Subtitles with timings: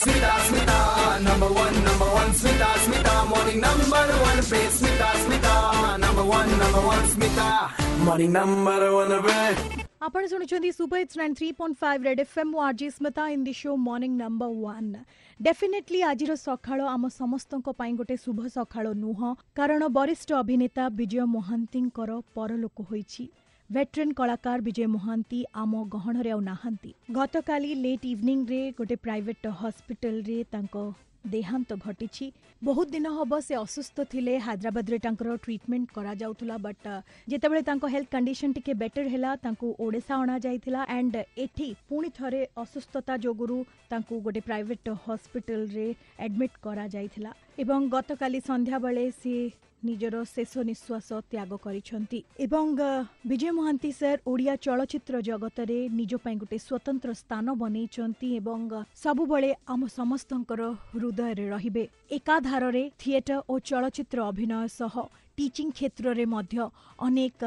[0.00, 0.74] Smita, Smita,
[1.26, 5.54] number one, number one, Smita, Smita, morning number one, babe, Smita, Smita,
[5.98, 7.46] number one, number one, Smita,
[8.06, 9.56] morning number one, babe.
[10.06, 13.52] ଆପଣ ଶୁଣୁଛନ୍ତି super it's nine three point five red F M RJ Smita in the
[13.62, 14.94] show morning number one
[15.48, 22.22] definitely ଆଜିର ସକାଳ ଆମ ସମସ୍ତଙ୍କ ପାଇଁ ଗୋଟେ ଶୁଭ ସକାଳ ନୁହଁ କାରଣ ବରିଷ୍ଠ ଅଭିନେତା ବିଜୟ ମହାନ୍ତିଙ୍କର
[22.38, 23.26] ପରଲୋକ ହୋଇଛି
[23.76, 30.84] ଭେଟେରାନ୍ କଳାକାର ବିଜୟ ମହାନ୍ତି ଆମ ଗହଣରେ ଆଉ ନାହାନ୍ତି ଗତକାଲି ଲେଟ୍ ଇଭିନିଂରେ ଗୋଟେ ପ୍ରାଇଭେଟ୍ ହସ୍ପିଟାଲରେ ତାଙ୍କ
[31.34, 32.28] ଦେହାନ୍ତ ଘଟିଛି
[32.68, 36.88] ବହୁତ ଦିନ ହେବ ସେ ଅସୁସ୍ଥ ଥିଲେ ହାଇଦ୍ରାବାଦରେ ତାଙ୍କର ଟ୍ରିଟମେଣ୍ଟ କରାଯାଉଥିଲା ବଟ୍
[37.34, 43.18] ଯେତେବେଳେ ତାଙ୍କ ହେଲ୍ଥ କଣ୍ଡିସନ୍ ଟିକେ ବେଟର୍ ହେଲା ତାଙ୍କୁ ଓଡ଼ିଶା ଅଣାଯାଇଥିଲା ଆଣ୍ଡ ଏଠି ପୁଣି ଥରେ ଅସୁସ୍ଥତା
[43.28, 43.60] ଯୋଗୁରୁ
[43.94, 45.88] ତାଙ୍କୁ ଗୋଟେ ପ୍ରାଇଭେଟ୍ ହସ୍ପିଟାଲରେ
[46.26, 47.34] ଆଡ଼ମିଟ୍ କରାଯାଇଥିଲା
[47.66, 49.44] ଏବଂ ଗତକାଲି ସନ୍ଧ୍ୟାବେଳେ ସିଏ
[49.86, 52.70] ନିଜର ଶେଷ ନିଶ୍ୱାସ ତ୍ୟାଗ କରିଛନ୍ତି ଏବଂ
[53.32, 58.58] ବିଜୟ ମହାନ୍ତି ସାର୍ ଓଡ଼ିଆ ଚଳଚ୍ଚିତ୍ର ଜଗତରେ ନିଜ ପାଇଁ ଗୋଟେ ସ୍ୱତନ୍ତ୍ର ସ୍ଥାନ ବନେଇଛନ୍ତି ଏବଂ
[59.02, 60.60] ସବୁବେଳେ ଆମ ସମସ୍ତଙ୍କର
[60.94, 61.84] ହୃଦୟରେ ରହିବେ
[62.18, 64.94] ଏକାଧାରରେ ଥିଏଟର ଓ ଚଳଚ୍ଚିତ୍ର ଅଭିନୟ ସହ
[65.42, 66.68] ଟିଚିଂ କ୍ଷେତ୍ରରେ ମଧ୍ୟ
[67.08, 67.40] ଅନେକ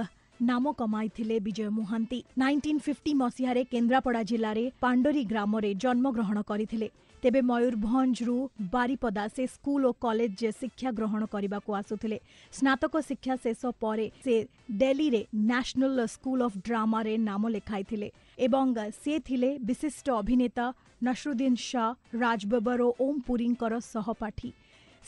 [0.52, 6.90] ନାମ କମାଇଥିଲେ ବିଜୟ ମହାନ୍ତି ନାଇଣ୍ଟିନ୍ ଫିଫ୍ଟି ମସିହାରେ କେନ୍ଦ୍ରାପଡ଼ା ଜିଲ୍ଲାରେ ପାଣ୍ଡୋରୀ ଗ୍ରାମରେ ଜନ୍ମଗ୍ରହଣ କରିଥିଲେ
[7.24, 8.36] ତେବେ ମୟୂରଭଞ୍ଜରୁ
[8.76, 12.18] ବାରିପଦା ସେ ସ୍କୁଲ ଓ କଲେଜରେ ଶିକ୍ଷା ଗ୍ରହଣ କରିବାକୁ ଆସୁଥିଲେ
[12.60, 14.36] ସ୍ନାତକ ଶିକ୍ଷା ଶେଷ ପରେ ସେ
[14.84, 18.08] ଡେଲିରେ ନ୍ୟାସନାଲ ସ୍କୁଲ ଅଫ୍ ଡ୍ରାମାରେ ନାମ ଲେଖାଇଥିଲେ
[18.48, 20.66] ଏବଂ ସେ ଥିଲେ ବିଶିଷ୍ଟ ଅଭିନେତା
[21.10, 24.52] ନସରୁଦ୍ଦିନ ଶାହ ରାଜ ବବର ଓ ଓମ୍ ପୁରୀଙ୍କର ସହପାଠୀ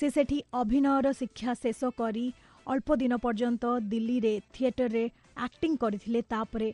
[0.01, 2.25] ସେ ସେଠି ଅଭିନୟର ଶିକ୍ଷା ଶେଷ କରି
[2.73, 5.05] ଅଳ୍ପ ଦିନ ପର୍ଯ୍ୟନ୍ତ ଦିଲ୍ଲୀରେ ଥିଏଟରରେ
[5.47, 6.69] ଆକ୍ଟିଂ କରିଥିଲେ ତାପରେ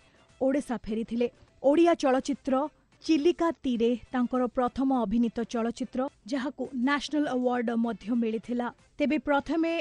[0.48, 1.28] ଓଡ଼ିଶା ଫେରିଥିଲେ
[1.72, 2.60] ଓଡ଼ିଆ ଚଳଚ୍ଚିତ୍ର
[3.08, 9.72] ଚିଲିକା ତୀରେ ତାଙ୍କର ପ୍ରଥମ ଅଭିନୀତ ଚଳଚ୍ଚିତ୍ର ଯାହାକୁ ନ୍ୟାସନାଲ ଆୱାର୍ଡ ମଧ୍ୟ ମିଳିଥିଲା ତେବେ ପ୍ରଥମେ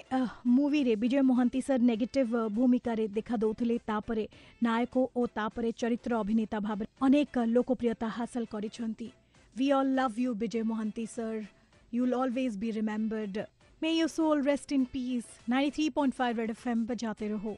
[0.59, 4.25] ମୁଭିରେ ବିଜୟ ମହାନ୍ତି ସାର୍ ନେଗେଟିଭ୍ ଭୂମିକାରେ ଦେଖାଦେଉଥିଲେ ତାପରେ
[4.67, 9.11] ନାୟକ ଓ ତାପରେ ଚରିତ୍ର ଅଭିନେତା ଭାବରେ ଅନେକ ଲୋକପ୍ରିୟତା ହାସଲ କରିଛନ୍ତି
[9.61, 11.33] we all love you Vijay Mohanty sir
[11.95, 13.43] you will always be remembered
[13.83, 17.57] may your soul rest in peace 93.5 red FM बजाते रहो